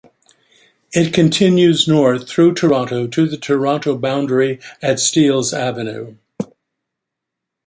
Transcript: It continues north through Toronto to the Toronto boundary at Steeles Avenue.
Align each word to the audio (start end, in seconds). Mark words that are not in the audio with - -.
It 0.93 1.13
continues 1.13 1.87
north 1.87 2.27
through 2.27 2.55
Toronto 2.55 3.05
to 3.05 3.27
the 3.27 3.37
Toronto 3.37 3.95
boundary 3.95 4.59
at 4.81 4.99
Steeles 4.99 5.53
Avenue. 5.53 6.15